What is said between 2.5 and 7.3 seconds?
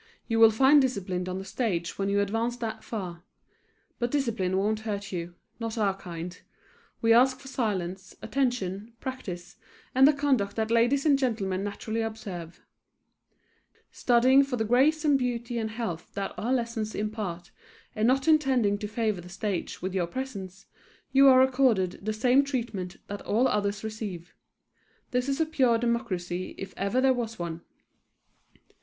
that far. But discipline won't hurt you, not our kind. We